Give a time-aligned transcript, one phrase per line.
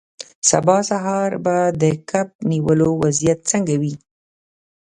[0.49, 3.95] سبا سهار به د کب نیولو وضعیت څنګه وي